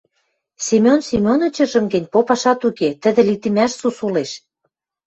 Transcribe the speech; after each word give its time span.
Семен 0.65 0.99
Семенычыжым 1.09 1.85
гӹнь 1.93 2.11
попашат 2.13 2.59
уке, 2.69 2.89
тӹдӹ 3.01 3.21
литӹмӓш 3.29 3.71
сусу 3.79 4.03
ылеш. 4.09 4.31